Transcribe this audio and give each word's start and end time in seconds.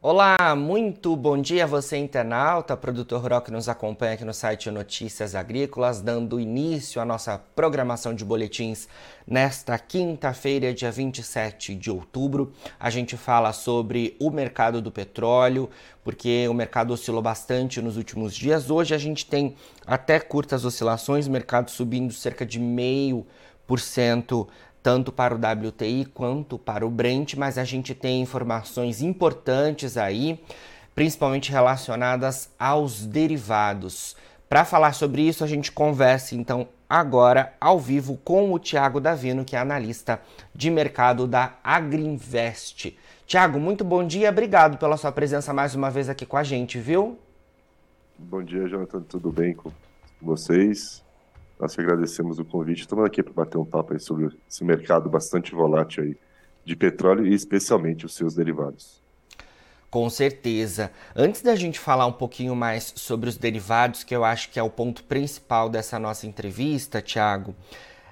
Olá, 0.00 0.54
muito 0.56 1.16
bom 1.16 1.36
dia 1.36 1.64
a 1.64 1.66
você 1.66 1.96
internauta, 1.96 2.76
produtor 2.76 3.20
rural 3.20 3.42
que 3.42 3.50
nos 3.50 3.68
acompanha 3.68 4.12
aqui 4.12 4.24
no 4.24 4.32
site 4.32 4.70
Notícias 4.70 5.34
Agrícolas, 5.34 6.00
dando 6.00 6.38
início 6.38 7.02
à 7.02 7.04
nossa 7.04 7.36
programação 7.36 8.14
de 8.14 8.24
boletins 8.24 8.86
nesta 9.26 9.76
quinta-feira, 9.76 10.72
dia 10.72 10.92
27 10.92 11.74
de 11.74 11.90
outubro. 11.90 12.52
A 12.78 12.90
gente 12.90 13.16
fala 13.16 13.52
sobre 13.52 14.16
o 14.20 14.30
mercado 14.30 14.80
do 14.80 14.92
petróleo, 14.92 15.68
porque 16.04 16.46
o 16.46 16.54
mercado 16.54 16.92
oscilou 16.92 17.20
bastante 17.20 17.82
nos 17.82 17.96
últimos 17.96 18.36
dias. 18.36 18.70
Hoje 18.70 18.94
a 18.94 18.98
gente 18.98 19.26
tem 19.26 19.56
até 19.84 20.20
curtas 20.20 20.64
oscilações, 20.64 21.26
mercado 21.26 21.72
subindo 21.72 22.12
cerca 22.12 22.46
de 22.46 22.60
meio 22.60 23.26
por 23.66 23.80
cento 23.80 24.48
tanto 24.82 25.12
para 25.12 25.34
o 25.34 25.38
WTI 25.38 26.06
quanto 26.06 26.58
para 26.58 26.86
o 26.86 26.90
Brent, 26.90 27.34
mas 27.34 27.58
a 27.58 27.64
gente 27.64 27.94
tem 27.94 28.22
informações 28.22 29.02
importantes 29.02 29.96
aí, 29.96 30.40
principalmente 30.94 31.50
relacionadas 31.50 32.50
aos 32.58 33.04
derivados. 33.04 34.16
Para 34.48 34.64
falar 34.64 34.94
sobre 34.94 35.22
isso, 35.22 35.44
a 35.44 35.46
gente 35.46 35.70
conversa 35.70 36.34
então 36.34 36.68
agora 36.88 37.52
ao 37.60 37.78
vivo 37.78 38.16
com 38.16 38.52
o 38.52 38.58
Tiago 38.58 38.98
Davino, 39.00 39.44
que 39.44 39.54
é 39.54 39.58
analista 39.58 40.20
de 40.54 40.70
mercado 40.70 41.26
da 41.26 41.54
Agriinvest. 41.62 42.96
Tiago, 43.26 43.60
muito 43.60 43.84
bom 43.84 44.06
dia, 44.06 44.30
obrigado 44.30 44.78
pela 44.78 44.96
sua 44.96 45.12
presença 45.12 45.52
mais 45.52 45.74
uma 45.74 45.90
vez 45.90 46.08
aqui 46.08 46.24
com 46.24 46.38
a 46.38 46.42
gente, 46.42 46.78
viu? 46.78 47.18
Bom 48.18 48.42
dia, 48.42 48.66
Jonathan, 48.66 49.02
tudo 49.02 49.30
bem 49.30 49.54
com 49.54 49.70
vocês? 50.20 51.04
Nós 51.58 51.74
que 51.74 51.80
agradecemos 51.80 52.38
o 52.38 52.44
convite. 52.44 52.82
Estamos 52.82 53.04
aqui 53.04 53.22
para 53.22 53.32
bater 53.32 53.58
um 53.58 53.64
papo 53.64 53.92
aí 53.92 54.00
sobre 54.00 54.30
esse 54.48 54.64
mercado 54.64 55.08
bastante 55.10 55.54
volátil 55.54 56.04
aí 56.04 56.16
de 56.64 56.76
petróleo 56.76 57.26
e 57.26 57.34
especialmente 57.34 58.06
os 58.06 58.14
seus 58.14 58.34
derivados. 58.34 59.02
Com 59.90 60.08
certeza. 60.10 60.92
Antes 61.16 61.40
da 61.40 61.56
gente 61.56 61.80
falar 61.80 62.06
um 62.06 62.12
pouquinho 62.12 62.54
mais 62.54 62.92
sobre 62.94 63.28
os 63.28 63.38
derivados, 63.38 64.04
que 64.04 64.14
eu 64.14 64.22
acho 64.22 64.50
que 64.50 64.60
é 64.60 64.62
o 64.62 64.68
ponto 64.68 65.02
principal 65.04 65.70
dessa 65.70 65.98
nossa 65.98 66.26
entrevista, 66.26 67.00
Tiago, 67.00 67.54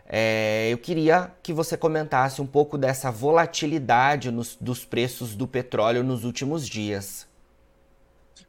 é, 0.09 0.69
eu 0.73 0.79
queria 0.79 1.31
que 1.43 1.53
você 1.53 1.77
comentasse 1.77 2.41
um 2.41 2.47
pouco 2.47 2.79
dessa 2.79 3.11
volatilidade 3.11 4.31
nos, 4.31 4.57
dos 4.59 4.85
preços 4.85 5.35
do 5.35 5.47
petróleo 5.47 6.03
nos 6.03 6.25
últimos 6.25 6.67
dias. 6.67 7.29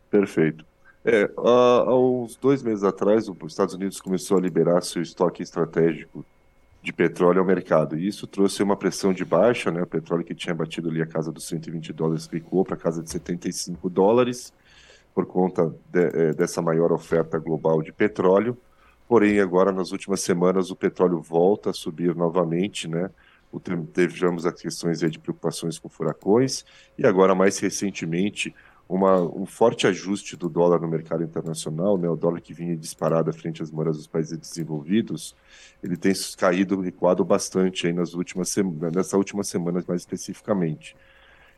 Perfeito. 0.10 0.66
É, 1.06 1.30
há, 1.38 1.96
uns 1.96 2.36
dois 2.36 2.62
meses 2.62 2.84
atrás, 2.84 3.30
os 3.30 3.38
Estados 3.48 3.74
Unidos 3.74 4.02
começou 4.02 4.38
a 4.38 4.42
liberar 4.42 4.82
seu 4.82 5.02
estoque 5.02 5.42
estratégico 5.42 6.26
de 6.82 6.94
petróleo 6.94 7.40
ao 7.40 7.46
mercado. 7.46 7.98
E 7.98 8.08
isso 8.08 8.28
trouxe 8.28 8.64
uma 8.64 8.76
pressão 8.76 9.14
de 9.14 9.26
baixa, 9.26 9.72
né? 9.72 9.82
O 9.82 9.88
petróleo 9.88 10.24
que 10.24 10.36
tinha 10.36 10.56
batido 10.56 10.90
ali 10.90 11.02
a 11.02 11.06
casa 11.06 11.32
dos 11.32 11.48
120 11.48 11.92
dólares 11.94 12.28
recuou 12.28 12.64
para 12.64 12.76
a 12.76 12.80
casa 12.80 13.02
de 13.02 13.10
75 13.10 13.90
dólares 13.90 14.54
por 15.14 15.26
conta 15.26 15.74
de, 15.92 16.00
é, 16.00 16.34
dessa 16.34 16.62
maior 16.62 16.92
oferta 16.92 17.40
global 17.40 17.82
de 17.82 17.92
petróleo. 17.92 18.58
Porém, 19.08 19.40
agora 19.40 19.72
nas 19.72 19.92
últimas 19.92 20.22
semanas 20.22 20.70
o 20.70 20.76
petróleo 20.76 21.22
volta 21.22 21.72
a 21.72 21.74
subir 21.74 22.16
novamente, 22.16 22.88
né? 22.88 23.10
Tivemos 23.94 24.46
as 24.46 24.62
questões 24.62 25.00
de 25.00 25.18
preocupações 25.18 25.80
com 25.80 25.90
furacões 25.90 26.66
e 26.98 27.08
agora 27.08 27.34
mais 27.34 27.58
recentemente 27.58 28.54
uma, 28.88 29.20
um 29.22 29.46
forte 29.46 29.86
ajuste 29.86 30.38
do 30.38 30.48
dólar 30.48 30.80
no 30.80 30.88
mercado 30.88 31.24
internacional, 31.24 31.98
né, 31.98 32.10
o 32.10 32.16
dólar 32.16 32.40
que 32.40 32.54
vinha 32.54 32.76
disparado 32.76 33.30
à 33.30 33.34
frente 33.34 33.62
às 33.62 33.70
moedas 33.70 33.98
dos 33.98 34.08
países 34.08 34.38
desenvolvidos, 34.38 35.36
ele 35.84 35.98
tem 35.98 36.14
caído, 36.38 36.80
recuado 36.80 37.24
bastante 37.26 37.88
aí 37.88 37.94
nas 37.94 38.14
últimas 38.14 38.56
nessa 38.94 39.18
última 39.18 39.44
semana 39.44 39.84
mais 39.88 40.02
especificamente. 40.02 40.96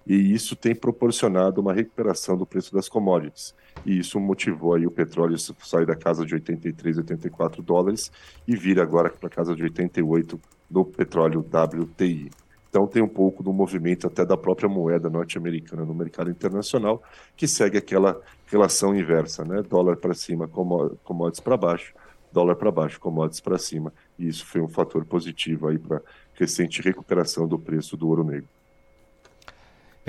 E 0.07 0.33
isso 0.33 0.55
tem 0.55 0.73
proporcionado 0.73 1.62
uma 1.62 1.73
recuperação 1.73 2.35
do 2.35 2.45
preço 2.45 2.73
das 2.73 2.90
commodities. 2.90 3.53
E 3.85 4.00
isso 4.00 4.19
motivou 4.19 4.73
aí 4.73 4.88
o 4.88 4.91
petróleo 4.91 5.38
sair 5.38 5.85
da 5.85 5.96
casa 5.96 6.25
de 6.25 6.34
83, 6.34 6.97
84 6.97 7.61
dólares 7.61 8.11
e 8.47 8.56
vir 8.56 8.79
agora 8.79 9.09
para 9.11 9.28
a 9.28 9.29
casa 9.29 9.56
de 9.56 9.61
88 9.61 10.40
no 10.72 10.84
petróleo 10.84 11.41
WTI. 11.41 12.31
Então 12.69 12.85
tem 12.85 13.02
um 13.02 13.07
pouco 13.07 13.41
do 13.41 13.52
movimento 13.52 14.06
até 14.06 14.24
da 14.24 14.38
própria 14.38 14.69
moeda 14.69 15.09
norte-americana 15.09 15.84
no 15.84 15.94
mercado 15.94 16.30
internacional, 16.30 17.02
que 17.35 17.47
segue 17.47 17.78
aquela 17.78 18.22
relação 18.46 18.96
inversa, 18.96 19.44
né? 19.44 19.63
Dólar 19.63 19.97
para 19.97 20.13
cima, 20.13 20.47
commodities 20.47 21.40
para 21.40 21.58
baixo, 21.58 21.94
dólar 22.31 22.56
para 22.56 22.72
baixo, 22.72 23.00
commodities 23.00 23.40
para 23.40 23.58
cima. 23.58 23.91
E 24.18 24.28
isso 24.28 24.46
foi 24.46 24.62
um 24.62 24.68
fator 24.68 25.03
positivo 25.03 25.68
aí 25.68 25.79
para 25.79 26.02
recente 26.35 26.81
recuperação 26.81 27.47
do 27.47 27.58
preço 27.58 27.97
do 27.97 28.08
ouro 28.08 28.24
negro. 28.24 28.59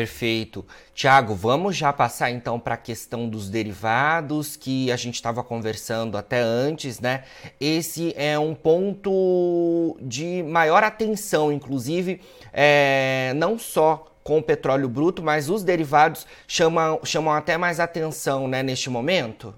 Perfeito. 0.01 0.65
Tiago, 0.95 1.35
vamos 1.35 1.77
já 1.77 1.93
passar 1.93 2.31
então 2.31 2.59
para 2.59 2.73
a 2.73 2.79
questão 2.79 3.29
dos 3.29 3.51
derivados 3.51 4.57
que 4.57 4.91
a 4.91 4.97
gente 4.97 5.17
estava 5.17 5.45
conversando 5.45 6.17
até 6.17 6.41
antes, 6.41 7.01
né? 7.01 7.25
Esse 7.61 8.15
é 8.17 8.39
um 8.39 8.55
ponto 8.55 9.99
de 10.01 10.43
maior 10.43 10.83
atenção, 10.83 11.53
inclusive, 11.53 12.19
é, 12.51 13.35
não 13.37 13.59
só 13.59 14.11
com 14.25 14.39
o 14.39 14.43
petróleo 14.43 14.89
bruto, 14.89 15.23
mas 15.23 15.51
os 15.51 15.63
derivados 15.63 16.27
chamam, 16.49 16.99
chamam 17.05 17.35
até 17.35 17.59
mais 17.59 17.79
atenção 17.79 18.49
né, 18.49 18.63
neste 18.63 18.89
momento? 18.89 19.55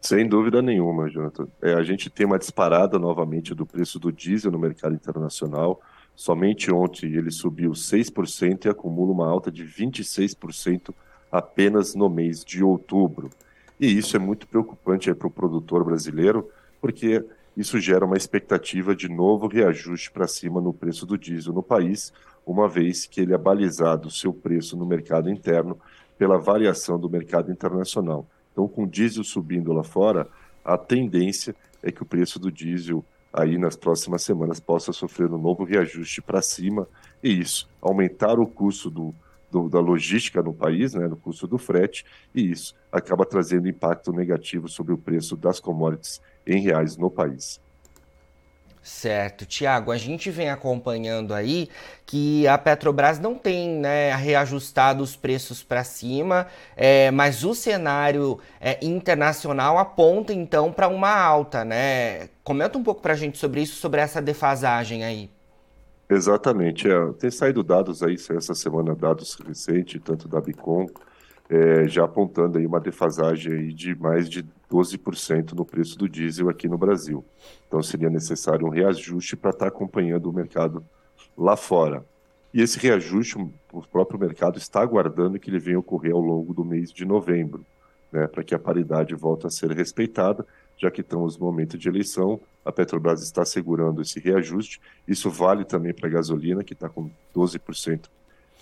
Sem 0.00 0.28
dúvida 0.28 0.60
nenhuma, 0.60 1.08
Jonathan. 1.08 1.46
É, 1.62 1.74
a 1.74 1.84
gente 1.84 2.10
tem 2.10 2.26
uma 2.26 2.40
disparada 2.40 2.98
novamente 2.98 3.54
do 3.54 3.64
preço 3.64 4.00
do 4.00 4.10
diesel 4.10 4.50
no 4.50 4.58
mercado 4.58 4.96
internacional. 4.96 5.80
Somente 6.14 6.72
ontem 6.72 7.12
ele 7.12 7.30
subiu 7.30 7.72
6% 7.72 8.64
e 8.64 8.68
acumula 8.68 9.12
uma 9.12 9.28
alta 9.28 9.50
de 9.50 9.64
26% 9.64 10.94
apenas 11.30 11.94
no 11.94 12.08
mês 12.08 12.44
de 12.44 12.62
outubro. 12.62 13.30
E 13.80 13.86
isso 13.86 14.16
é 14.16 14.20
muito 14.20 14.46
preocupante 14.46 15.12
para 15.12 15.26
o 15.26 15.30
produtor 15.30 15.84
brasileiro, 15.84 16.48
porque 16.80 17.24
isso 17.56 17.80
gera 17.80 18.04
uma 18.04 18.16
expectativa 18.16 18.94
de 18.94 19.08
novo 19.08 19.48
reajuste 19.48 20.10
para 20.10 20.28
cima 20.28 20.60
no 20.60 20.72
preço 20.72 21.04
do 21.04 21.18
diesel 21.18 21.52
no 21.52 21.62
país, 21.62 22.12
uma 22.46 22.68
vez 22.68 23.06
que 23.06 23.20
ele 23.20 23.34
é 23.34 23.38
balizado 23.38 24.08
o 24.08 24.10
seu 24.10 24.32
preço 24.32 24.76
no 24.76 24.86
mercado 24.86 25.28
interno 25.28 25.78
pela 26.16 26.38
variação 26.38 26.98
do 26.98 27.10
mercado 27.10 27.50
internacional. 27.50 28.26
Então, 28.52 28.68
com 28.68 28.84
o 28.84 28.88
diesel 28.88 29.24
subindo 29.24 29.72
lá 29.72 29.82
fora, 29.82 30.28
a 30.64 30.78
tendência 30.78 31.54
é 31.82 31.90
que 31.90 32.02
o 32.02 32.06
preço 32.06 32.38
do 32.38 32.50
diesel 32.52 33.04
aí 33.34 33.58
nas 33.58 33.74
próximas 33.74 34.22
semanas 34.22 34.60
possa 34.60 34.92
sofrer 34.92 35.30
um 35.32 35.38
novo 35.38 35.64
reajuste 35.64 36.22
para 36.22 36.40
cima 36.40 36.86
e 37.20 37.40
isso 37.40 37.68
aumentar 37.82 38.38
o 38.38 38.46
custo 38.46 38.88
do, 38.88 39.12
do, 39.50 39.68
da 39.68 39.80
logística 39.80 40.40
no 40.40 40.54
país, 40.54 40.94
né, 40.94 41.08
no 41.08 41.16
custo 41.16 41.48
do 41.48 41.58
frete, 41.58 42.06
e 42.32 42.52
isso 42.52 42.76
acaba 42.92 43.26
trazendo 43.26 43.68
impacto 43.68 44.12
negativo 44.12 44.68
sobre 44.68 44.92
o 44.92 44.98
preço 44.98 45.36
das 45.36 45.58
commodities 45.58 46.22
em 46.46 46.60
reais 46.60 46.96
no 46.96 47.10
país. 47.10 47.60
Certo, 48.84 49.46
Tiago, 49.46 49.90
a 49.90 49.96
gente 49.96 50.30
vem 50.30 50.50
acompanhando 50.50 51.32
aí 51.32 51.70
que 52.04 52.46
a 52.46 52.58
Petrobras 52.58 53.18
não 53.18 53.34
tem 53.34 53.78
né, 53.78 54.14
reajustado 54.14 55.02
os 55.02 55.16
preços 55.16 55.62
para 55.62 55.82
cima, 55.82 56.46
é, 56.76 57.10
mas 57.10 57.44
o 57.44 57.54
cenário 57.54 58.38
é, 58.60 58.78
internacional 58.84 59.78
aponta 59.78 60.34
então 60.34 60.70
para 60.70 60.86
uma 60.86 61.18
alta, 61.18 61.64
né? 61.64 62.28
Comenta 62.42 62.76
um 62.76 62.82
pouco 62.82 63.00
para 63.00 63.14
a 63.14 63.16
gente 63.16 63.38
sobre 63.38 63.62
isso, 63.62 63.76
sobre 63.76 64.02
essa 64.02 64.20
defasagem 64.20 65.02
aí. 65.02 65.30
Exatamente, 66.06 66.86
é, 66.86 67.12
tem 67.18 67.30
saído 67.30 67.62
dados 67.62 68.02
aí 68.02 68.16
essa 68.16 68.54
semana, 68.54 68.94
dados 68.94 69.34
recentes, 69.46 69.98
tanto 70.04 70.28
da 70.28 70.42
Bicom, 70.42 70.86
é, 71.48 71.86
já 71.86 72.04
apontando 72.04 72.58
aí 72.58 72.66
uma 72.66 72.80
defasagem 72.80 73.52
aí 73.52 73.72
de 73.72 73.94
mais 73.94 74.28
de 74.28 74.44
12% 74.70 75.52
no 75.52 75.64
preço 75.64 75.96
do 75.98 76.08
diesel 76.08 76.48
aqui 76.48 76.68
no 76.68 76.78
Brasil. 76.78 77.24
Então 77.66 77.82
seria 77.82 78.10
necessário 78.10 78.66
um 78.66 78.70
reajuste 78.70 79.36
para 79.36 79.50
estar 79.50 79.66
tá 79.66 79.68
acompanhando 79.68 80.30
o 80.30 80.32
mercado 80.32 80.84
lá 81.36 81.56
fora. 81.56 82.04
E 82.52 82.60
esse 82.60 82.78
reajuste, 82.78 83.36
o 83.72 83.82
próprio 83.82 84.18
mercado 84.18 84.58
está 84.58 84.80
aguardando 84.80 85.38
que 85.38 85.50
ele 85.50 85.58
venha 85.58 85.78
ocorrer 85.78 86.12
ao 86.12 86.20
longo 86.20 86.54
do 86.54 86.64
mês 86.64 86.92
de 86.92 87.04
novembro, 87.04 87.66
né, 88.12 88.28
para 88.28 88.44
que 88.44 88.54
a 88.54 88.58
paridade 88.58 89.12
volte 89.14 89.46
a 89.46 89.50
ser 89.50 89.72
respeitada, 89.72 90.46
já 90.76 90.88
que 90.90 91.00
estamos 91.00 91.36
no 91.36 91.46
momento 91.46 91.76
de 91.76 91.88
eleição, 91.88 92.40
a 92.64 92.70
Petrobras 92.70 93.22
está 93.22 93.42
assegurando 93.42 94.00
esse 94.00 94.20
reajuste. 94.20 94.80
Isso 95.06 95.30
vale 95.30 95.64
também 95.64 95.92
para 95.92 96.08
a 96.08 96.12
gasolina, 96.12 96.64
que 96.64 96.74
está 96.74 96.88
com 96.88 97.10
12% 97.34 98.08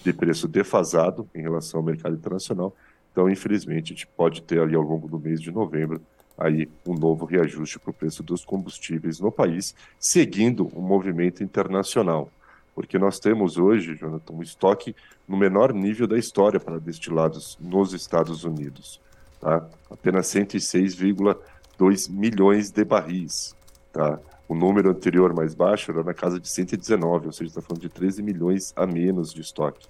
de 0.02 0.12
preço 0.12 0.49
defasado 0.49 1.28
em 1.34 1.43
relação 1.43 1.81
ao 1.81 1.87
mercado 1.87 2.14
internacional. 2.14 2.75
Então, 3.10 3.28
infelizmente, 3.28 3.93
a 3.93 3.94
gente 3.94 4.06
pode 4.06 4.43
ter 4.43 4.60
ali 4.60 4.75
ao 4.75 4.82
longo 4.82 5.08
do 5.08 5.19
mês 5.19 5.40
de 5.40 5.50
novembro 5.50 6.00
aí 6.37 6.69
um 6.87 6.94
novo 6.94 7.25
reajuste 7.25 7.78
para 7.78 7.90
o 7.90 7.94
preço 7.94 8.22
dos 8.22 8.44
combustíveis 8.44 9.20
no 9.20 9.31
país, 9.31 9.75
seguindo 9.99 10.69
o 10.72 10.81
um 10.81 10.82
movimento 10.82 11.43
internacional. 11.43 12.31
Porque 12.75 12.99
nós 12.99 13.19
temos 13.19 13.58
hoje, 13.58 13.94
Jonathan, 13.94 14.32
um 14.32 14.43
estoque 14.43 14.96
no 15.28 15.37
menor 15.37 15.75
nível 15.75 16.06
da 16.06 16.19
história 16.19 16.58
para 16.58 16.81
destilados 16.81 17.58
nos 17.60 17.93
Estados 17.93 18.44
Unidos. 18.44 18.99
Tá? 19.40 19.69
Apenas 19.90 20.26
106,2 20.28 22.10
milhões 22.10 22.70
de 22.70 22.84
barris. 22.84 23.54
Tá? 23.93 24.19
O 24.52 24.54
número 24.54 24.90
anterior 24.90 25.34
mais 25.34 25.54
baixo 25.54 25.90
era 25.90 26.04
na 26.04 26.12
casa 26.12 26.38
de 26.38 26.46
119, 26.46 27.25
ou 27.25 27.32
seja, 27.32 27.49
está 27.49 27.62
falando 27.62 27.81
de 27.81 27.88
13 27.88 28.22
milhões 28.22 28.70
a 28.76 28.87
menos 28.87 29.32
de 29.32 29.40
estoque. 29.40 29.88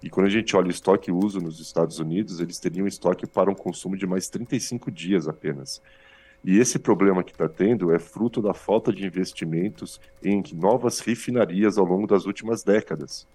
E 0.00 0.08
quando 0.08 0.28
a 0.28 0.30
gente 0.30 0.54
olha 0.54 0.68
o 0.68 0.70
estoque 0.70 1.10
uso 1.10 1.40
nos 1.40 1.58
Estados 1.58 1.98
Unidos, 1.98 2.38
eles 2.38 2.60
teriam 2.60 2.86
estoque 2.86 3.26
para 3.26 3.50
um 3.50 3.56
consumo 3.56 3.96
de 3.96 4.06
mais 4.06 4.28
35 4.28 4.88
dias 4.88 5.26
apenas. 5.26 5.82
E 6.44 6.60
esse 6.60 6.78
problema 6.78 7.24
que 7.24 7.32
está 7.32 7.48
tendo 7.48 7.92
é 7.92 7.98
fruto 7.98 8.40
da 8.40 8.54
falta 8.54 8.92
de 8.92 9.04
investimentos 9.04 10.00
em 10.22 10.40
novas 10.52 11.00
refinarias 11.00 11.76
ao 11.76 11.84
longo 11.84 12.06
das 12.06 12.24
últimas 12.24 12.62
décadas. 12.62 13.26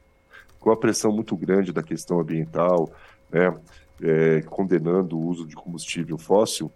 Com 0.61 0.71
a 0.71 0.77
pressão 0.77 1.11
muito 1.11 1.35
grande 1.35 1.73
da 1.73 1.83
questão 1.83 2.21
ambiental, 2.21 2.89
né, 3.29 3.53
é, 4.01 4.41
condenando 4.43 5.17
o 5.17 5.27
uso 5.27 5.45
de 5.45 5.57
combustível 5.57 6.17
fóssil, 6.17 6.71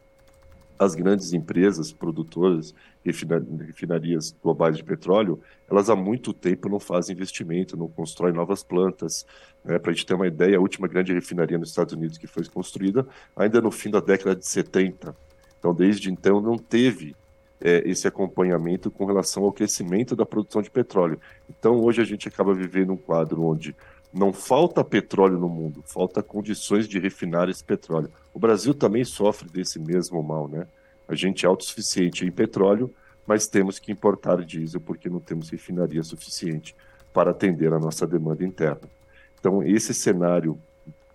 as 0.78 0.96
grandes 0.96 1.34
empresas 1.34 1.92
produtoras, 1.92 2.74
refinarias 3.06 4.36
globais 4.42 4.78
de 4.78 4.84
petróleo, 4.84 5.40
elas 5.70 5.90
há 5.90 5.96
muito 5.96 6.34
tempo 6.34 6.70
não 6.70 6.80
fazem 6.80 7.16
investimento, 7.16 7.78
não 7.78 7.88
constroem 7.88 8.34
novas 8.34 8.64
plantas. 8.64 9.26
Né? 9.64 9.78
Para 9.80 9.92
a 9.92 9.94
gente 9.94 10.06
ter 10.06 10.14
uma 10.14 10.28
ideia, 10.28 10.58
a 10.58 10.62
última 10.62 10.88
grande 10.88 11.14
refinaria 11.14 11.58
nos 11.58 11.70
Estados 11.70 11.94
Unidos 11.94 12.18
que 12.18 12.28
foi 12.28 12.46
construída 12.46 13.08
ainda 13.36 13.62
no 13.62 13.72
fim 13.72 13.90
da 13.90 14.00
década 14.00 14.36
de 14.36 14.46
70. 14.46 15.16
Então, 15.60 15.74
desde 15.74 16.12
então, 16.12 16.42
não 16.42 16.58
teve 16.58 17.16
é, 17.62 17.82
esse 17.90 18.08
acompanhamento 18.08 18.92
com 18.92 19.06
relação 19.06 19.44
ao 19.46 19.54
crescimento 19.54 20.16
da 20.16 20.26
produção 20.26 20.62
de 20.62 20.70
petróleo. 20.70 21.20
Então, 21.50 21.80
hoje 21.80 22.02
a 22.02 22.06
gente 22.06 22.28
acaba 22.28 22.54
vivendo 22.54 22.92
um 22.92 22.98
quadro 22.98 23.42
onde 23.44 23.74
não 24.14 24.32
falta 24.32 24.84
petróleo 24.84 25.40
no 25.40 25.50
mundo, 25.50 25.84
falta 25.86 26.22
condições 26.22 26.88
de 26.88 27.00
refinar 27.00 27.50
esse 27.50 27.64
petróleo. 27.64 28.12
O 28.34 28.40
Brasil 28.40 28.74
também 28.74 29.04
sofre 29.04 29.50
desse 29.50 29.80
mesmo 29.80 30.22
mal, 30.22 30.48
né? 30.48 30.68
A 31.08 31.16
gente 31.16 31.46
é 31.46 31.50
autossuficiente 31.50 32.26
em 32.26 32.32
petróleo, 32.32 32.94
mas 33.26 33.48
temos 33.48 33.80
que 33.80 33.92
importar 33.92 34.44
diesel 34.44 34.80
porque 34.80 35.10
não 35.10 35.20
temos 35.20 35.50
refinaria 35.50 36.04
suficiente 36.04 36.76
para 37.14 37.32
atender 37.32 37.74
a 37.74 37.80
nossa 37.80 38.06
demanda 38.06 38.44
interna. 38.44 38.82
Então, 39.40 39.64
esse 39.64 39.94
cenário 39.94 40.60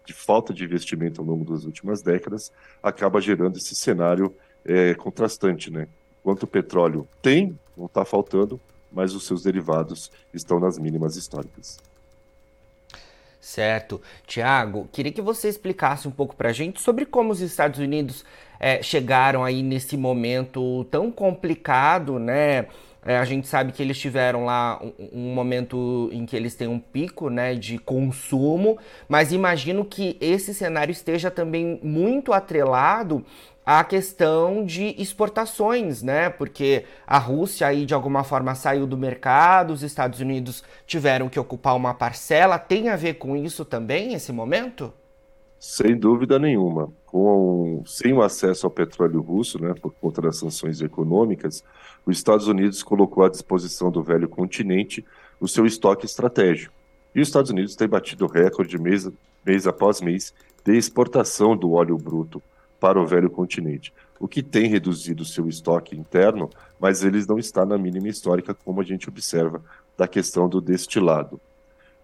de 0.09 0.15
falta 0.15 0.55
de 0.55 0.65
investimento 0.65 1.21
ao 1.21 1.27
longo 1.27 1.45
das 1.53 1.65
últimas 1.65 2.01
décadas, 2.01 2.51
acaba 2.83 3.21
gerando 3.21 3.59
esse 3.59 3.75
cenário 3.75 4.35
é, 4.65 4.95
contrastante, 4.95 5.71
né? 5.71 5.87
Quanto 6.23 6.47
petróleo 6.47 7.07
tem, 7.21 7.59
não 7.77 7.85
está 7.85 8.07
faltando, 8.07 8.59
mas 8.91 9.15
os 9.15 9.27
seus 9.27 9.43
derivados 9.43 10.11
estão 10.33 10.59
nas 10.59 10.79
mínimas 10.79 11.15
históricas. 11.17 11.79
Certo. 13.49 14.03
Tiago, 14.27 14.91
queria 14.93 15.11
que 15.11 15.23
você 15.23 15.49
explicasse 15.49 16.07
um 16.07 16.11
pouco 16.11 16.37
para 16.37 16.51
a 16.51 16.53
gente 16.53 16.83
sobre 16.83 17.07
como 17.07 17.33
os 17.33 17.41
Estados 17.41 17.81
Unidos 17.81 18.23
é, 18.61 18.83
chegaram 18.83 19.43
aí 19.43 19.63
nesse 19.63 19.97
momento 19.97 20.85
tão 20.91 21.11
complicado, 21.11 22.19
né? 22.19 22.67
É, 23.07 23.17
a 23.17 23.25
gente 23.25 23.49
sabe 23.49 23.73
que 23.73 23.83
eles 23.83 23.99
tiveram 23.99 24.45
lá 24.45 24.79
um, 24.83 24.93
um, 25.15 25.35
momento 25.35 26.11
em 26.13 26.27
que 26.27 26.37
eles 26.37 26.55
têm 26.55 26.69
um 26.69 26.79
pico 26.79 27.31
né, 27.31 27.55
de 27.55 27.79
consumo, 27.79 28.77
mas 29.09 29.33
imagino 29.33 29.83
que 29.83 30.19
esse 30.21 30.53
cenário 30.53 30.93
esteja 30.93 31.31
também 31.31 31.81
muito 31.83 32.35
atrelado 32.35 33.25
à 33.69 33.85
questão 33.85 34.65
de 34.65 34.95
exportações, 34.97 36.03
né? 36.03 36.31
Porque 36.31 36.87
a 37.07 37.19
Rússia 37.19 37.67
aí 37.67 37.85
de 37.85 37.93
alguma 37.93 38.25
forma 38.25 38.55
saiu 38.55 38.87
do 38.87 38.97
mercado, 38.97 39.75
os 39.75 39.83
Estados 39.83 40.21
Unidos 40.21 40.65
tiveram 40.87 41.29
que 41.29 41.39
ocupar 41.39 41.77
uma 41.77 41.93
parcela. 41.93 42.59
Tem 42.59 42.89
a 42.89 42.97
ver 42.97 43.19
com 43.19 43.37
isso 43.37 43.67
também 43.67 44.15
esse 44.15 44.33
momento? 44.33 44.91
Sem 45.61 45.95
dúvida 45.99 46.39
nenhuma. 46.39 46.91
Com, 47.05 47.83
sem 47.85 48.15
o 48.15 48.23
acesso 48.23 48.67
ao 48.67 48.71
petróleo 48.71 49.21
russo, 49.21 49.63
né, 49.63 49.75
por 49.75 49.93
conta 49.93 50.23
das 50.23 50.39
sanções 50.39 50.81
econômicas, 50.81 51.63
os 52.07 52.17
Estados 52.17 52.49
Unidos 52.49 52.83
colocou 52.83 53.23
à 53.23 53.29
disposição 53.29 53.91
do 53.91 54.03
velho 54.03 54.31
continente 54.31 55.05
o 55.39 55.47
seu 55.47 55.67
estoque 55.67 56.07
estratégico. 56.07 56.73
E 57.15 57.21
os 57.21 57.29
Estados 57.29 57.51
Unidos 57.51 57.77
têm 57.77 57.87
batido 57.87 58.27
recorde 58.27 58.79
mês, 58.79 59.11
mês 59.45 59.67
após 59.67 60.01
mês 60.01 60.33
de 60.65 60.75
exportação 60.75 61.55
do 61.55 61.73
óleo 61.73 61.99
bruto 61.99 62.43
para 62.81 63.01
o 63.01 63.07
velho 63.07 63.31
continente, 63.31 63.93
o 64.21 64.29
que 64.29 64.43
tem 64.43 64.69
reduzido 64.69 65.25
seu 65.25 65.49
estoque 65.49 65.97
interno, 65.97 66.49
mas 66.79 67.03
eles 67.03 67.27
não 67.27 67.39
está 67.39 67.65
na 67.65 67.79
mínima 67.79 68.09
histórica, 68.09 68.55
como 68.55 68.81
a 68.81 68.85
gente 68.85 69.09
observa 69.09 69.63
da 69.97 70.07
questão 70.07 70.49
do 70.49 70.61
destilado. 70.61 71.41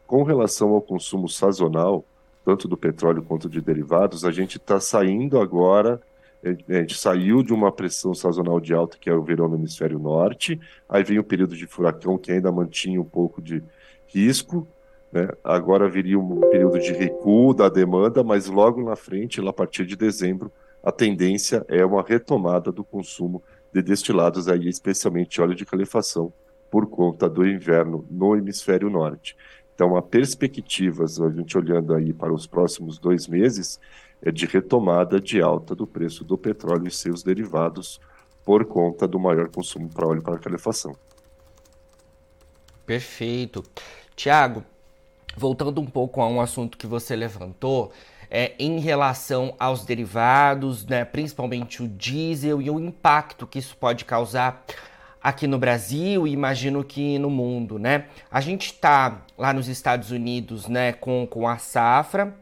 Com 0.06 0.22
relação 0.22 0.70
ao 0.70 0.82
consumo 0.82 1.28
sazonal, 1.28 2.04
tanto 2.44 2.68
do 2.68 2.76
petróleo 2.76 3.22
quanto 3.22 3.48
de 3.48 3.60
derivados, 3.60 4.24
a 4.24 4.30
gente 4.30 4.58
está 4.58 4.78
saindo 4.78 5.40
agora, 5.40 6.00
é, 6.42 6.76
a 6.76 6.80
gente 6.80 6.98
saiu 6.98 7.42
de 7.42 7.54
uma 7.54 7.72
pressão 7.72 8.12
sazonal 8.12 8.60
de 8.60 8.74
alta, 8.74 8.98
que 9.00 9.08
é 9.08 9.14
o 9.14 9.22
verão 9.22 9.48
no 9.48 9.56
hemisfério 9.56 9.98
norte, 9.98 10.60
aí 10.88 11.02
vem 11.02 11.18
o 11.18 11.24
período 11.24 11.56
de 11.56 11.66
furacão, 11.66 12.18
que 12.18 12.30
ainda 12.30 12.52
mantinha 12.52 13.00
um 13.00 13.04
pouco 13.04 13.40
de 13.40 13.62
risco, 14.06 14.66
né? 15.10 15.28
agora 15.42 15.88
viria 15.88 16.18
um 16.18 16.40
período 16.50 16.78
de 16.78 16.92
recuo 16.92 17.54
da 17.54 17.68
demanda, 17.68 18.22
mas 18.22 18.46
logo 18.46 18.82
na 18.82 18.94
frente, 18.94 19.40
lá 19.40 19.50
a 19.50 19.54
partir 19.54 19.86
de 19.86 19.96
dezembro, 19.96 20.52
a 20.84 20.92
tendência 20.92 21.64
é 21.66 21.82
uma 21.84 22.02
retomada 22.02 22.70
do 22.70 22.84
consumo 22.84 23.42
de 23.72 23.80
destilados, 23.80 24.48
aí, 24.48 24.68
especialmente 24.68 25.40
óleo 25.40 25.54
de 25.54 25.64
calefação, 25.64 26.30
por 26.70 26.86
conta 26.86 27.26
do 27.26 27.46
inverno 27.46 28.06
no 28.10 28.36
hemisfério 28.36 28.90
norte. 28.90 29.34
Então, 29.74 29.96
a 29.96 30.02
perspectivas, 30.02 31.18
a 31.20 31.30
gente 31.30 31.56
olhando 31.56 31.94
aí 31.94 32.12
para 32.12 32.32
os 32.32 32.46
próximos 32.46 32.98
dois 32.98 33.26
meses, 33.26 33.80
é 34.20 34.30
de 34.30 34.44
retomada 34.44 35.18
de 35.18 35.40
alta 35.40 35.74
do 35.74 35.86
preço 35.86 36.22
do 36.22 36.36
petróleo 36.36 36.86
e 36.86 36.90
seus 36.90 37.22
derivados 37.22 37.98
por 38.44 38.66
conta 38.66 39.08
do 39.08 39.18
maior 39.18 39.48
consumo 39.48 39.88
para 39.88 40.06
óleo 40.06 40.22
para 40.22 40.38
calefação. 40.38 40.94
Perfeito. 42.84 43.64
Tiago, 44.14 44.62
voltando 45.36 45.80
um 45.80 45.86
pouco 45.86 46.20
a 46.20 46.28
um 46.28 46.40
assunto 46.40 46.78
que 46.78 46.86
você 46.86 47.14
levantou, 47.16 47.92
é, 48.30 48.52
em 48.58 48.80
relação 48.80 49.54
aos 49.58 49.84
derivados, 49.84 50.84
né, 50.86 51.04
principalmente 51.04 51.82
o 51.82 51.88
diesel 51.88 52.60
e 52.60 52.70
o 52.70 52.80
impacto 52.80 53.46
que 53.46 53.58
isso 53.58 53.76
pode 53.76 54.04
causar 54.04 54.64
aqui 55.22 55.46
no 55.46 55.58
Brasil 55.58 56.26
e 56.26 56.32
imagino 56.32 56.84
que 56.84 57.18
no 57.18 57.30
mundo, 57.30 57.78
né? 57.78 58.06
A 58.30 58.42
gente 58.42 58.66
está 58.66 59.22
lá 59.38 59.54
nos 59.54 59.68
Estados 59.68 60.10
Unidos, 60.10 60.68
né, 60.68 60.92
com, 60.92 61.26
com 61.26 61.48
a 61.48 61.56
safra, 61.56 62.34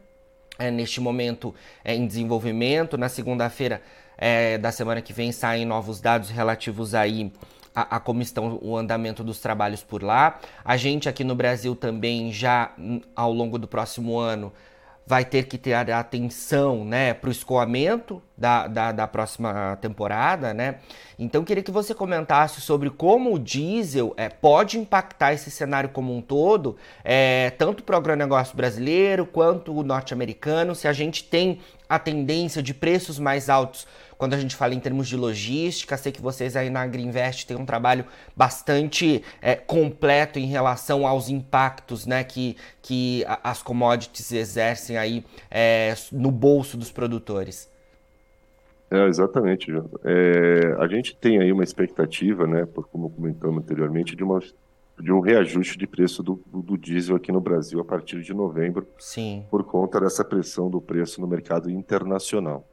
é, 0.59 0.69
neste 0.69 0.99
momento 0.99 1.55
é, 1.83 1.95
em 1.95 2.05
desenvolvimento. 2.05 2.97
Na 2.97 3.07
segunda-feira 3.07 3.81
é, 4.17 4.57
da 4.57 4.71
semana 4.71 5.01
que 5.01 5.13
vem 5.13 5.31
saem 5.31 5.65
novos 5.65 6.01
dados 6.01 6.29
relativos 6.29 6.93
aí 6.93 7.31
a, 7.75 7.97
a, 7.97 7.99
como 7.99 8.21
estão 8.21 8.59
o 8.61 8.77
andamento 8.77 9.23
dos 9.23 9.39
trabalhos 9.39 9.83
por 9.83 10.03
lá. 10.03 10.39
A 10.63 10.77
gente 10.77 11.09
aqui 11.09 11.23
no 11.23 11.35
Brasil 11.35 11.75
também 11.75 12.31
já 12.31 12.71
hum, 12.77 13.01
ao 13.15 13.31
longo 13.31 13.57
do 13.57 13.67
próximo 13.67 14.17
ano 14.17 14.51
vai 15.05 15.25
ter 15.25 15.47
que 15.47 15.57
ter 15.57 15.73
atenção 15.73 16.85
né, 16.85 17.13
para 17.13 17.27
o 17.27 17.31
escoamento 17.31 18.21
da, 18.37 18.67
da, 18.67 18.91
da, 18.91 19.07
próxima 19.07 19.77
temporada, 19.81 20.53
né? 20.53 20.75
Então 21.19 21.43
queria 21.43 21.61
que 21.61 21.71
você 21.71 21.93
comentasse 21.93 22.61
sobre 22.61 22.89
como 22.89 23.33
o 23.33 23.39
diesel 23.39 24.13
é, 24.15 24.29
pode 24.29 24.79
impactar 24.79 25.33
esse 25.33 25.51
cenário 25.51 25.89
como 25.89 26.15
um 26.15 26.21
todo, 26.21 26.77
é, 27.03 27.49
tanto 27.51 27.83
para 27.83 27.95
o 27.95 27.97
agronegócio 27.97 28.55
brasileiro 28.55 29.25
quanto 29.25 29.77
o 29.77 29.83
norte-americano, 29.83 30.73
se 30.73 30.87
a 30.87 30.93
gente 30.93 31.23
tem 31.25 31.59
a 31.87 31.99
tendência 31.99 32.63
de 32.63 32.73
preços 32.73 33.19
mais 33.19 33.49
altos 33.49 33.85
quando 34.23 34.35
a 34.35 34.39
gente 34.39 34.55
fala 34.55 34.73
em 34.73 34.79
termos 34.79 35.09
de 35.09 35.17
logística. 35.17 35.97
Sei 35.97 36.09
que 36.09 36.21
vocês 36.21 36.55
aí 36.55 36.69
na 36.69 36.83
Agriinvest 36.83 37.45
têm 37.45 37.57
um 37.57 37.65
trabalho 37.65 38.05
bastante 38.33 39.21
é, 39.41 39.53
completo 39.53 40.39
em 40.39 40.45
relação 40.45 41.05
aos 41.05 41.27
impactos 41.27 42.05
né, 42.05 42.23
que, 42.23 42.55
que 42.81 43.25
as 43.43 43.61
commodities 43.61 44.31
exercem 44.31 44.95
aí 44.95 45.25
é, 45.51 45.93
no 46.09 46.31
bolso 46.31 46.77
dos 46.77 46.89
produtores. 46.89 47.69
É, 48.89 49.05
exatamente, 49.07 49.69
João. 49.69 49.89
É, 50.05 50.73
a 50.79 50.87
gente 50.87 51.17
tem 51.17 51.41
aí 51.41 51.51
uma 51.51 51.65
expectativa, 51.65 52.47
né, 52.47 52.65
por, 52.65 52.87
como 52.87 53.09
comentamos 53.09 53.61
anteriormente, 53.61 54.15
de, 54.15 54.23
uma, 54.23 54.39
de 54.97 55.11
um 55.11 55.19
reajuste 55.19 55.77
de 55.77 55.85
preço 55.85 56.23
do, 56.23 56.41
do, 56.45 56.77
diesel 56.77 57.17
aqui 57.17 57.29
no 57.29 57.41
Brasil 57.41 57.81
a 57.81 57.83
partir 57.83 58.21
de 58.21 58.33
novembro, 58.33 58.87
Sim. 58.97 59.43
por 59.51 59.65
conta 59.65 59.99
dessa 59.99 60.23
pressão 60.23 60.69
do 60.69 60.79
preço 60.79 61.19
no 61.19 61.27
mercado 61.27 61.69
internacional. 61.69 62.65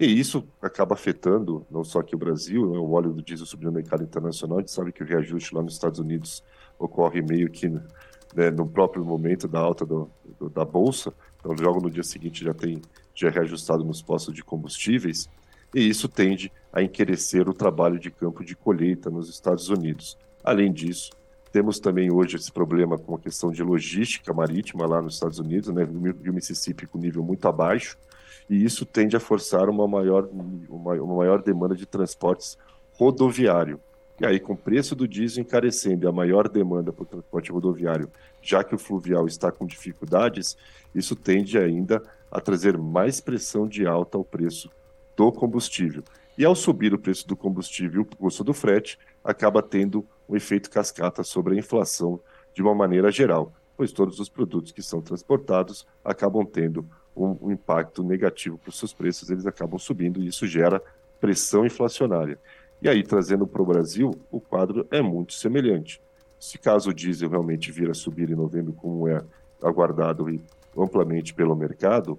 E 0.00 0.06
isso 0.18 0.48
acaba 0.62 0.94
afetando 0.94 1.66
não 1.70 1.84
só 1.84 2.00
aqui 2.00 2.14
o 2.14 2.18
Brasil, 2.18 2.72
né, 2.72 2.78
o 2.78 2.90
óleo 2.92 3.12
do 3.12 3.22
diesel 3.22 3.44
subindo 3.44 3.66
no 3.66 3.74
mercado 3.74 4.02
internacional, 4.02 4.56
a 4.56 4.60
gente 4.62 4.70
sabe 4.70 4.92
que 4.92 5.02
o 5.02 5.06
reajuste 5.06 5.54
lá 5.54 5.62
nos 5.62 5.74
Estados 5.74 6.00
Unidos 6.00 6.42
ocorre 6.78 7.20
meio 7.20 7.50
que 7.50 7.68
né, 7.68 8.50
no 8.50 8.66
próprio 8.66 9.04
momento 9.04 9.46
da 9.46 9.60
alta 9.60 9.84
do, 9.84 10.10
do, 10.38 10.48
da 10.48 10.64
bolsa, 10.64 11.12
então 11.38 11.52
logo 11.52 11.82
no 11.82 11.90
dia 11.90 12.02
seguinte 12.02 12.42
já 12.42 12.54
tem 12.54 12.80
já 13.14 13.28
é 13.28 13.30
reajustado 13.30 13.84
nos 13.84 14.00
postos 14.00 14.32
de 14.32 14.42
combustíveis, 14.42 15.28
e 15.74 15.86
isso 15.86 16.08
tende 16.08 16.50
a 16.72 16.82
encarecer 16.82 17.46
o 17.46 17.52
trabalho 17.52 17.98
de 17.98 18.10
campo 18.10 18.42
de 18.42 18.56
colheita 18.56 19.10
nos 19.10 19.28
Estados 19.28 19.68
Unidos. 19.68 20.16
Além 20.42 20.72
disso, 20.72 21.10
temos 21.52 21.78
também 21.78 22.10
hoje 22.10 22.36
esse 22.36 22.50
problema 22.50 22.96
com 22.96 23.14
a 23.14 23.18
questão 23.18 23.52
de 23.52 23.62
logística 23.62 24.32
marítima 24.32 24.86
lá 24.86 25.02
nos 25.02 25.14
Estados 25.14 25.38
Unidos, 25.38 25.68
né, 25.68 25.84
o 25.84 26.32
Mississippi 26.32 26.86
com 26.86 26.96
nível 26.96 27.22
muito 27.22 27.46
abaixo, 27.46 27.98
e 28.48 28.64
isso 28.64 28.84
tende 28.84 29.16
a 29.16 29.20
forçar 29.20 29.68
uma 29.68 29.86
maior, 29.86 30.28
uma, 30.68 30.96
maior 30.96 31.42
demanda 31.42 31.74
de 31.74 31.86
transportes 31.86 32.58
rodoviário. 32.94 33.80
E 34.20 34.26
aí, 34.26 34.38
com 34.38 34.52
o 34.52 34.56
preço 34.56 34.94
do 34.94 35.08
diesel 35.08 35.42
encarecendo 35.42 36.04
e 36.04 36.08
a 36.08 36.12
maior 36.12 36.46
demanda 36.46 36.90
o 36.96 37.04
transporte 37.04 37.50
rodoviário, 37.50 38.10
já 38.42 38.62
que 38.62 38.74
o 38.74 38.78
fluvial 38.78 39.26
está 39.26 39.50
com 39.50 39.66
dificuldades, 39.66 40.58
isso 40.94 41.16
tende 41.16 41.58
ainda 41.58 42.02
a 42.30 42.40
trazer 42.40 42.76
mais 42.76 43.20
pressão 43.20 43.66
de 43.66 43.86
alta 43.86 44.18
ao 44.18 44.24
preço 44.24 44.70
do 45.16 45.32
combustível. 45.32 46.02
E 46.36 46.44
ao 46.44 46.54
subir 46.54 46.92
o 46.94 46.98
preço 46.98 47.26
do 47.26 47.36
combustível, 47.36 48.02
o 48.02 48.16
custo 48.16 48.44
do 48.44 48.52
frete 48.52 48.98
acaba 49.24 49.62
tendo 49.62 50.06
um 50.28 50.36
efeito 50.36 50.70
cascata 50.70 51.22
sobre 51.22 51.54
a 51.54 51.58
inflação 51.58 52.20
de 52.54 52.62
uma 52.62 52.74
maneira 52.74 53.10
geral, 53.10 53.52
pois 53.76 53.92
todos 53.92 54.20
os 54.20 54.28
produtos 54.28 54.72
que 54.72 54.82
são 54.82 55.00
transportados 55.00 55.86
acabam 56.04 56.44
tendo 56.44 56.86
um, 57.16 57.36
um 57.42 57.50
impacto 57.50 58.02
negativo 58.02 58.58
para 58.58 58.70
os 58.70 58.78
seus 58.78 58.92
preços, 58.92 59.30
eles 59.30 59.46
acabam 59.46 59.78
subindo 59.78 60.22
e 60.22 60.28
isso 60.28 60.46
gera 60.46 60.82
pressão 61.20 61.66
inflacionária. 61.66 62.38
E 62.82 62.88
aí, 62.88 63.02
trazendo 63.02 63.46
para 63.46 63.60
o 63.60 63.66
Brasil, 63.66 64.18
o 64.30 64.40
quadro 64.40 64.86
é 64.90 65.02
muito 65.02 65.34
semelhante. 65.34 66.00
Se 66.38 66.58
caso 66.58 66.90
o 66.90 66.94
diesel 66.94 67.28
realmente 67.28 67.70
vir 67.70 67.90
a 67.90 67.94
subir 67.94 68.30
em 68.30 68.34
novembro, 68.34 68.72
como 68.72 69.06
é 69.06 69.22
aguardado 69.62 70.26
amplamente 70.76 71.34
pelo 71.34 71.54
mercado, 71.54 72.18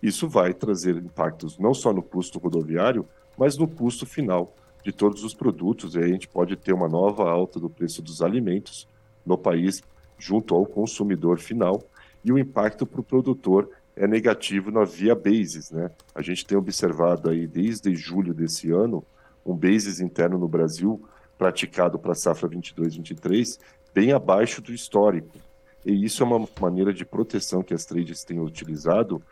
isso 0.00 0.28
vai 0.28 0.54
trazer 0.54 0.94
impactos 0.96 1.58
não 1.58 1.74
só 1.74 1.92
no 1.92 2.02
custo 2.02 2.38
rodoviário, 2.38 3.04
mas 3.36 3.58
no 3.58 3.66
custo 3.66 4.06
final 4.06 4.54
de 4.84 4.92
todos 4.92 5.24
os 5.24 5.34
produtos. 5.34 5.94
E 5.94 5.98
aí 5.98 6.04
a 6.04 6.12
gente 6.12 6.28
pode 6.28 6.54
ter 6.54 6.72
uma 6.72 6.88
nova 6.88 7.28
alta 7.28 7.58
do 7.58 7.68
preço 7.68 8.00
dos 8.00 8.22
alimentos 8.22 8.86
no 9.24 9.36
país, 9.36 9.82
junto 10.16 10.54
ao 10.54 10.64
consumidor 10.64 11.40
final, 11.40 11.82
e 12.24 12.30
o 12.30 12.38
impacto 12.38 12.86
para 12.86 13.00
o 13.00 13.04
produtor 13.04 13.68
é 13.96 14.06
negativo 14.06 14.70
na 14.70 14.84
via 14.84 15.14
basis. 15.14 15.70
Né? 15.70 15.90
A 16.14 16.20
gente 16.20 16.44
tem 16.44 16.56
observado 16.56 17.30
aí 17.30 17.46
desde 17.46 17.94
julho 17.96 18.34
desse 18.34 18.70
ano 18.70 19.02
um 19.44 19.54
basis 19.54 20.00
interno 20.00 20.38
no 20.38 20.46
Brasil 20.46 21.02
praticado 21.38 21.98
para 21.98 22.14
safra 22.14 22.48
22-23 22.48 23.58
bem 23.94 24.12
abaixo 24.12 24.60
do 24.60 24.74
histórico. 24.74 25.38
E 25.84 26.04
isso 26.04 26.22
é 26.22 26.26
uma 26.26 26.46
maneira 26.60 26.92
de 26.92 27.04
proteção 27.04 27.62
que 27.62 27.72
as 27.72 27.86
trades 27.86 28.24
têm 28.24 28.40
utilizado 28.40 29.22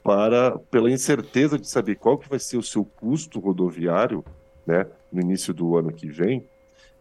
para 0.00 0.56
pela 0.70 0.88
incerteza 0.88 1.58
de 1.58 1.68
saber 1.68 1.96
qual 1.96 2.16
que 2.16 2.28
vai 2.28 2.38
ser 2.38 2.56
o 2.56 2.62
seu 2.62 2.84
custo 2.84 3.40
rodoviário, 3.40 4.24
né, 4.64 4.86
no 5.10 5.20
início 5.20 5.52
do 5.52 5.76
ano 5.76 5.92
que 5.92 6.08
vem. 6.08 6.46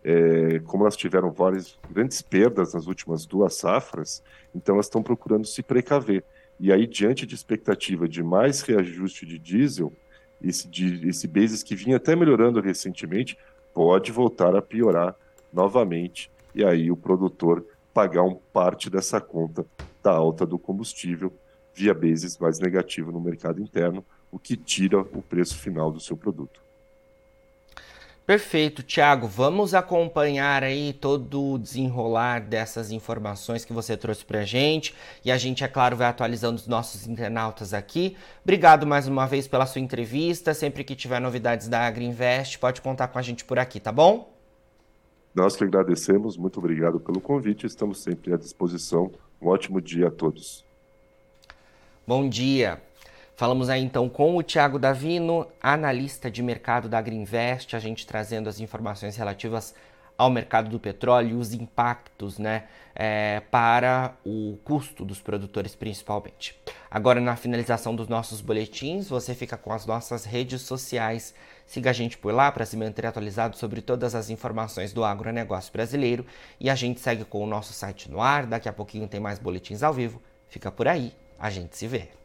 É, 0.03 0.59
como 0.65 0.83
elas 0.83 0.95
tiveram 0.95 1.31
várias 1.31 1.77
grandes 1.91 2.21
perdas 2.21 2.73
nas 2.73 2.87
últimas 2.87 3.25
duas 3.25 3.55
safras, 3.55 4.23
então 4.55 4.75
elas 4.75 4.87
estão 4.87 5.03
procurando 5.03 5.45
se 5.45 5.61
precaver. 5.61 6.23
E 6.59 6.71
aí, 6.71 6.87
diante 6.87 7.25
de 7.25 7.35
expectativa 7.35 8.07
de 8.07 8.23
mais 8.23 8.61
reajuste 8.61 9.25
de 9.25 9.37
diesel, 9.37 9.91
esse, 10.41 10.67
de, 10.67 11.07
esse 11.07 11.27
basis 11.27 11.63
que 11.63 11.75
vinha 11.75 11.97
até 11.97 12.15
melhorando 12.15 12.61
recentemente, 12.61 13.37
pode 13.73 14.11
voltar 14.11 14.55
a 14.55 14.61
piorar 14.61 15.15
novamente. 15.51 16.31
E 16.53 16.63
aí 16.63 16.89
o 16.89 16.97
produtor 16.97 17.65
pagar 17.93 18.23
um 18.23 18.35
parte 18.53 18.89
dessa 18.89 19.19
conta 19.19 19.65
da 20.01 20.11
alta 20.11 20.45
do 20.45 20.59
combustível 20.59 21.33
via 21.73 21.93
basis 21.93 22.37
mais 22.37 22.59
negativo 22.59 23.11
no 23.11 23.19
mercado 23.19 23.61
interno, 23.61 24.05
o 24.31 24.39
que 24.39 24.55
tira 24.55 24.99
o 24.99 25.21
preço 25.21 25.57
final 25.57 25.91
do 25.91 25.99
seu 25.99 26.15
produto. 26.15 26.64
Perfeito, 28.25 28.81
Thiago. 28.81 29.27
Vamos 29.27 29.75
acompanhar 29.75 30.63
aí 30.63 30.93
todo 30.93 31.53
o 31.53 31.59
desenrolar 31.59 32.41
dessas 32.41 32.91
informações 32.91 33.63
que 33.63 33.71
você 33.71 33.95
trouxe 33.95 34.25
para 34.25 34.39
a 34.39 34.43
gente 34.43 34.95
e 35.23 35.31
a 35.31 35.37
gente, 35.37 35.63
é 35.63 35.67
claro, 35.67 35.95
vai 35.95 36.07
atualizando 36.07 36.55
os 36.55 36.65
nossos 36.65 37.05
internautas 37.05 37.71
aqui. 37.71 38.17
Obrigado 38.43 38.87
mais 38.87 39.07
uma 39.07 39.27
vez 39.27 39.47
pela 39.47 39.67
sua 39.67 39.79
entrevista. 39.79 40.55
Sempre 40.55 40.83
que 40.83 40.95
tiver 40.95 41.21
novidades 41.21 41.67
da 41.67 41.85
Agriinvest, 41.85 42.57
pode 42.57 42.81
contar 42.81 43.09
com 43.09 43.19
a 43.19 43.21
gente 43.21 43.45
por 43.45 43.59
aqui, 43.59 43.79
tá 43.79 43.91
bom? 43.91 44.33
Nós 45.35 45.55
que 45.55 45.63
agradecemos, 45.63 46.35
muito 46.35 46.57
obrigado 46.57 46.99
pelo 46.99 47.21
convite. 47.21 47.67
Estamos 47.67 48.01
sempre 48.01 48.33
à 48.33 48.37
disposição. 48.37 49.11
Um 49.39 49.49
ótimo 49.49 49.79
dia 49.79 50.07
a 50.07 50.11
todos. 50.11 50.65
Bom 52.07 52.27
dia. 52.27 52.81
Falamos 53.37 53.69
aí 53.69 53.83
então 53.83 54.07
com 54.07 54.37
o 54.37 54.43
Tiago 54.43 54.79
Davino, 54.79 55.45
analista 55.61 56.31
de 56.31 56.41
mercado 56.41 56.87
da 56.87 57.01
Greenvest, 57.01 57.75
a 57.75 57.79
gente 57.79 58.07
trazendo 58.07 58.47
as 58.47 58.61
informações 58.61 59.17
relativas 59.17 59.75
ao 60.17 60.29
mercado 60.29 60.69
do 60.69 60.79
petróleo 60.79 61.31
e 61.31 61.33
os 61.33 61.53
impactos 61.53 62.39
né, 62.39 62.63
é, 62.95 63.41
para 63.51 64.15
o 64.25 64.57
custo 64.63 65.03
dos 65.03 65.19
produtores 65.19 65.75
principalmente. 65.75 66.57
Agora, 66.89 67.19
na 67.19 67.35
finalização 67.35 67.93
dos 67.93 68.07
nossos 68.07 68.39
boletins, 68.39 69.09
você 69.09 69.35
fica 69.35 69.57
com 69.57 69.73
as 69.73 69.85
nossas 69.85 70.23
redes 70.23 70.61
sociais. 70.61 71.35
Siga 71.65 71.89
a 71.89 71.93
gente 71.93 72.17
por 72.17 72.33
lá 72.33 72.49
para 72.53 72.65
se 72.65 72.77
manter 72.77 73.05
atualizado 73.05 73.57
sobre 73.57 73.81
todas 73.81 74.15
as 74.15 74.29
informações 74.29 74.93
do 74.93 75.03
agronegócio 75.03 75.73
brasileiro. 75.73 76.25
E 76.57 76.69
a 76.69 76.75
gente 76.75 77.01
segue 77.01 77.25
com 77.25 77.43
o 77.43 77.47
nosso 77.47 77.73
site 77.73 78.09
no 78.09 78.21
ar. 78.21 78.45
Daqui 78.45 78.69
a 78.69 78.73
pouquinho 78.73 79.09
tem 79.09 79.19
mais 79.19 79.39
boletins 79.39 79.83
ao 79.83 79.93
vivo. 79.93 80.21
Fica 80.47 80.71
por 80.71 80.87
aí, 80.87 81.11
a 81.37 81.49
gente 81.49 81.75
se 81.75 81.85
vê. 81.85 82.24